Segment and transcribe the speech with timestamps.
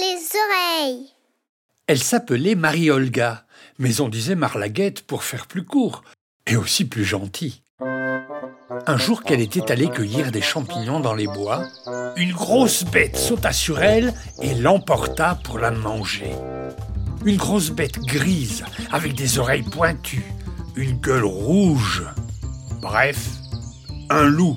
[0.00, 1.06] les oreilles.
[1.86, 3.44] Elle s'appelait Marie-Olga,
[3.78, 6.02] mais on disait Marlaguette pour faire plus court
[6.46, 7.62] et aussi plus gentil.
[8.86, 11.66] Un jour qu'elle était allée cueillir des champignons dans les bois,
[12.16, 16.32] une grosse bête sauta sur elle et l'emporta pour la manger.
[17.24, 20.24] Une grosse bête grise, avec des oreilles pointues,
[20.76, 22.04] une gueule rouge.
[22.80, 23.28] Bref,
[24.08, 24.56] un loup.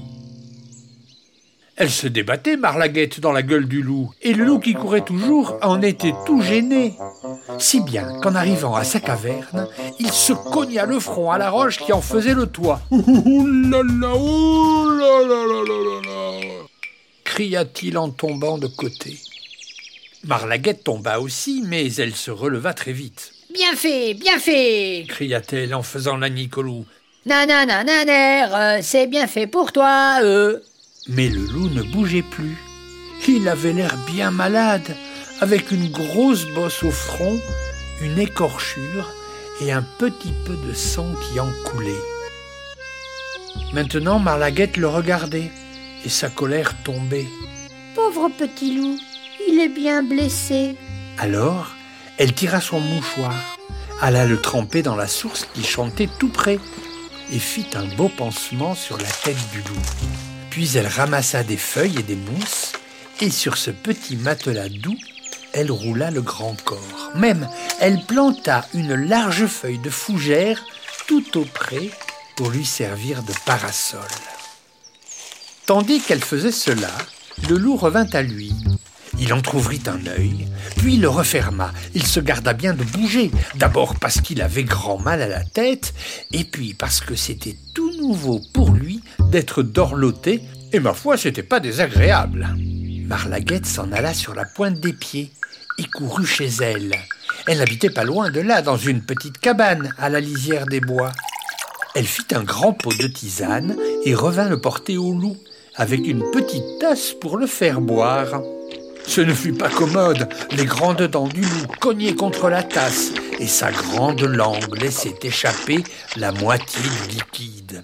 [1.75, 5.57] Elle se débattait, Marlaguette, dans la gueule du loup, et le loup qui courait toujours
[5.63, 6.93] en était tout gêné.
[7.57, 9.67] Si bien qu'en arrivant à sa caverne,
[9.99, 12.79] il se cogna le front à la roche qui en faisait le toit.
[17.23, 19.17] cria-t-il en tombant de côté.
[20.25, 23.33] Marlaguette tomba aussi, mais elle se releva très vite.
[23.51, 26.85] Bien fait, bien fait cria-t-elle en faisant la loup.
[27.25, 30.59] Nanana, c'est bien fait pour toi, euh.
[31.07, 32.57] Mais le loup ne bougeait plus.
[33.27, 34.95] Il avait l'air bien malade,
[35.41, 37.39] avec une grosse bosse au front,
[38.01, 39.11] une écorchure
[39.61, 41.91] et un petit peu de sang qui en coulait.
[43.73, 45.51] Maintenant, Marlaguette le regardait
[46.05, 47.27] et sa colère tombait.
[47.95, 48.97] Pauvre petit loup,
[49.47, 50.75] il est bien blessé.
[51.17, 51.75] Alors,
[52.17, 53.57] elle tira son mouchoir,
[54.01, 56.59] alla le tremper dans la source qui chantait tout près
[57.31, 59.81] et fit un beau pansement sur la tête du loup.
[60.53, 62.73] Puis elle ramassa des feuilles et des mousses,
[63.21, 64.99] et sur ce petit matelas doux,
[65.51, 67.09] elle roula le grand corps.
[67.15, 70.63] Même, elle planta une large feuille de fougère
[71.07, 71.89] tout auprès
[72.35, 74.01] pour lui servir de parasol.
[75.65, 76.91] Tandis qu'elle faisait cela,
[77.49, 78.53] le loup revint à lui.
[79.17, 81.73] Il entr'ouvrit un œil, puis le referma.
[81.95, 85.95] Il se garda bien de bouger, d'abord parce qu'il avait grand mal à la tête,
[86.31, 88.92] et puis parce que c'était tout nouveau pour lui
[89.33, 92.47] d'être dorloté, et ma foi, c'était pas désagréable.
[93.07, 95.31] Marlaguette s'en alla sur la pointe des pieds
[95.79, 96.93] et courut chez elle.
[97.47, 101.11] Elle habitait pas loin de là, dans une petite cabane à la lisière des bois.
[101.95, 103.75] Elle fit un grand pot de tisane
[104.05, 105.37] et revint le porter au loup,
[105.75, 108.43] avec une petite tasse pour le faire boire.
[109.07, 113.47] Ce ne fut pas commode, les grandes dents du loup cognaient contre la tasse, et
[113.47, 115.83] sa grande langue laissait échapper
[116.17, 117.83] la moitié du liquide.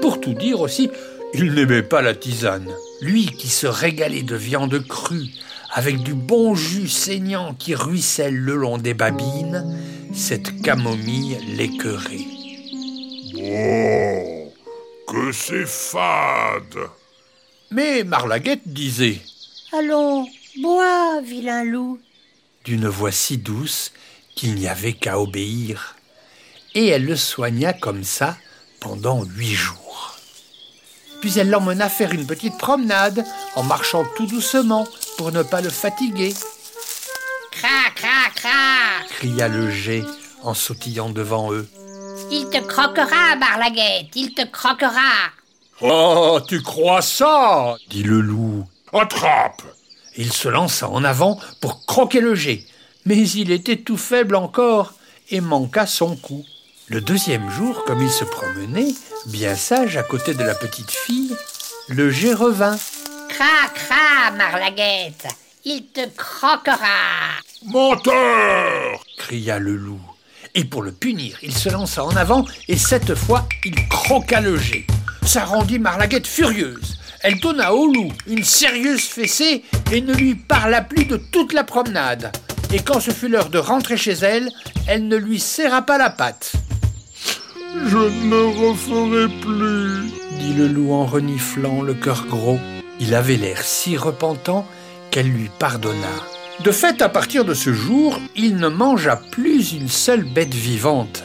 [0.00, 0.90] Pour tout dire aussi,
[1.34, 2.70] il n'aimait pas la tisane.
[3.00, 5.30] Lui qui se régalait de viande crue,
[5.72, 9.76] avec du bon jus saignant qui ruisselle le long des babines,
[10.14, 12.26] cette camomille l'écœurait.
[13.38, 14.52] Oh,
[15.06, 16.88] que c'est fade
[17.70, 19.20] Mais Marlaguette disait
[19.72, 20.26] Allons,
[20.62, 22.00] bois, vilain loup.
[22.64, 23.92] D'une voix si douce
[24.34, 25.96] qu'il n'y avait qu'à obéir.
[26.74, 28.36] Et elle le soigna comme ça
[28.80, 30.16] pendant huit jours.
[31.20, 35.70] Puis elle l'emmena faire une petite promenade en marchant tout doucement pour ne pas le
[35.70, 36.34] fatiguer.
[37.50, 40.04] Cra, cra, cra cria le jet
[40.42, 41.68] en sautillant devant eux.
[42.30, 45.30] Il te croquera, Barlaguette, il te croquera.
[45.80, 47.76] Oh, tu crois ça?
[47.88, 48.64] dit le loup.
[48.92, 49.62] Attrape
[50.16, 52.64] Il se lança en avant pour croquer le jet,
[53.04, 54.94] mais il était tout faible encore
[55.30, 56.44] et manqua son coup.
[56.88, 58.94] Le deuxième jour, comme il se promenait,
[59.26, 61.34] bien sage à côté de la petite fille,
[61.88, 62.78] le jet revint.
[63.28, 65.26] Cra, cra, Marlaguette,
[65.64, 67.40] il te croquera.
[67.64, 70.00] Menteur cria le loup.
[70.54, 74.56] Et pour le punir, il se lança en avant et cette fois, il croqua le
[74.56, 74.86] jet.
[75.24, 77.00] Ça rendit Marlaguette furieuse.
[77.22, 81.64] Elle donna au loup une sérieuse fessée et ne lui parla plus de toute la
[81.64, 82.30] promenade.
[82.72, 84.48] Et quand ce fut l'heure de rentrer chez elle,
[84.86, 86.52] elle ne lui serra pas la patte.
[87.74, 92.58] Je ne referai plus, dit le loup en reniflant le cœur gros.
[93.00, 94.66] Il avait l'air si repentant
[95.10, 96.06] qu'elle lui pardonna.
[96.60, 101.24] De fait, à partir de ce jour, il ne mangea plus une seule bête vivante.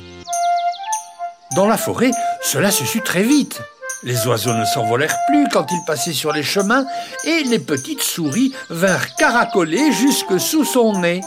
[1.55, 2.11] Dans la forêt,
[2.43, 3.61] cela se sut très vite.
[4.03, 6.85] Les oiseaux ne s'envolèrent plus quand ils passaient sur les chemins,
[7.25, 11.21] et les petites souris vinrent caracoler jusque sous son nez.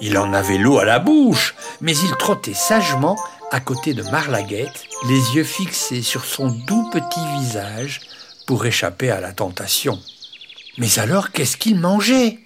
[0.00, 3.16] Il en avait l'eau à la bouche, mais il trottait sagement
[3.50, 8.00] à côté de Marlaguette, les yeux fixés sur son doux petit visage
[8.46, 9.98] pour échapper à la tentation.
[10.76, 12.38] Mais alors, qu'est-ce qu'il mangeait?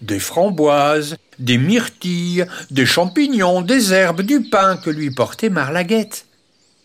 [0.00, 6.26] Des framboises, des myrtilles, des champignons, des herbes, du pain que lui portait Marlaguette.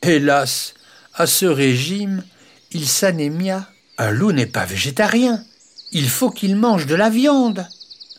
[0.02, 0.74] Hélas,
[1.14, 2.24] à ce régime,
[2.72, 3.70] il s'anémia.
[3.98, 5.44] Un loup n'est pas végétarien.
[5.92, 7.68] Il faut qu'il mange de la viande.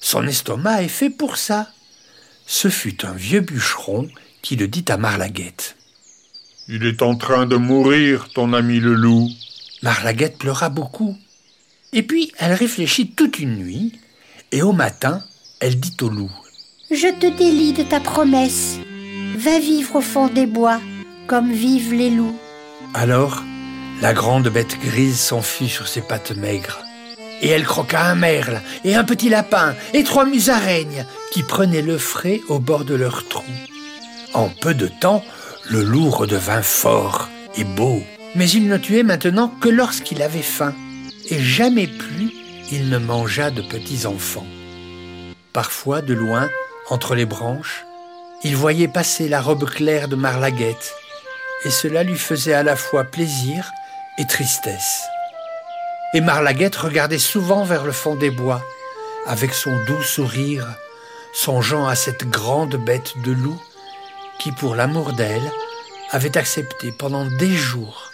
[0.00, 1.70] Son estomac est fait pour ça.
[2.46, 4.08] Ce fut un vieux bûcheron
[4.42, 5.76] qui le dit à Marlaguette.
[6.68, 9.28] Il est en train de mourir, ton ami le loup.
[9.82, 11.16] Marlaguette pleura beaucoup.
[11.92, 13.98] Et puis elle réfléchit toute une nuit,
[14.52, 15.22] Et au matin,
[15.60, 16.32] elle dit au loup
[16.90, 18.78] Je te délie de ta promesse.
[19.36, 20.80] Va vivre au fond des bois,
[21.26, 22.38] comme vivent les loups.
[22.94, 23.42] Alors,
[24.00, 26.80] la grande bête grise s'enfuit sur ses pattes maigres.
[27.42, 31.98] Et elle croqua un merle et un petit lapin et trois musaraignes qui prenaient le
[31.98, 33.50] frais au bord de leur trou.
[34.32, 35.24] En peu de temps,
[35.68, 38.02] le loup redevint fort et beau,
[38.36, 40.74] mais il ne tuait maintenant que lorsqu'il avait faim,
[41.28, 42.32] et jamais plus
[42.70, 44.46] il ne mangea de petits enfants.
[45.52, 46.48] Parfois, de loin,
[46.88, 47.84] entre les branches,
[48.44, 50.94] il voyait passer la robe claire de Marlaguette,
[51.64, 53.68] et cela lui faisait à la fois plaisir
[54.16, 55.02] et tristesse.
[56.14, 58.62] Et Marlaguette regardait souvent vers le fond des bois,
[59.26, 60.66] avec son doux sourire,
[61.32, 63.60] songeant à cette grande bête de loup
[64.40, 65.52] qui, pour l'amour d'elle,
[66.10, 68.10] avait accepté pendant des jours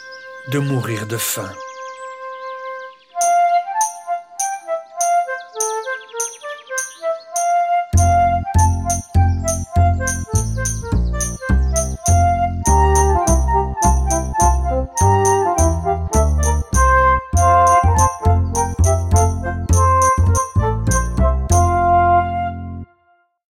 [0.53, 1.51] de mourir de faim.